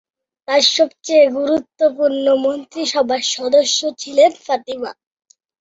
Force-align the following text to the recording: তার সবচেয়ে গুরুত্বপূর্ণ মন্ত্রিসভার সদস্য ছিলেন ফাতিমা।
তার 0.47 0.61
সবচেয়ে 0.69 1.25
গুরুত্বপূর্ণ 1.37 2.25
মন্ত্রিসভার 2.43 3.21
সদস্য 3.35 3.79
ছিলেন 4.01 4.31
ফাতিমা। 4.45 4.91